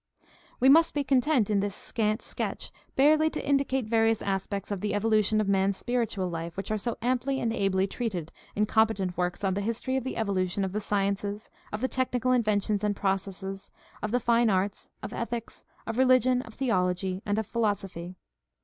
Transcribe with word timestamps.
We 0.59 0.67
must 0.67 0.95
be 0.95 1.03
content 1.03 1.51
in 1.51 1.59
this 1.59 1.75
scant 1.75 2.23
sketch 2.23 2.71
barely 2.95 3.29
to 3.29 3.47
indi 3.47 3.63
cate 3.63 3.85
various 3.85 4.23
aspects 4.23 4.71
of 4.71 4.81
the 4.81 4.95
evolution 4.95 5.39
of 5.39 5.47
man's 5.47 5.77
spiritual 5.77 6.27
life 6.27 6.57
which 6.57 6.71
are 6.71 6.77
so 6.79 6.97
amply 7.03 7.39
and 7.39 7.53
ably 7.53 7.85
treated 7.85 8.31
in 8.55 8.65
competent 8.65 9.15
works 9.15 9.43
on 9.43 9.53
the 9.53 9.61
history 9.61 9.97
of 9.97 10.03
the 10.03 10.17
evolution 10.17 10.65
of 10.65 10.71
the 10.71 10.81
sciences, 10.81 11.51
of 11.71 11.81
the 11.81 11.87
techni 11.87 12.19
cal 12.19 12.31
inventions 12.31 12.83
and 12.83 12.95
processes, 12.95 13.69
of 14.01 14.09
the 14.09 14.19
fine 14.19 14.49
arts, 14.49 14.89
of 15.03 15.13
ethics, 15.13 15.63
of 15.85 15.99
religion, 15.99 16.41
of 16.41 16.55
theology, 16.55 17.21
and 17.23 17.37
of 17.37 17.45
philosophy. 17.45 18.15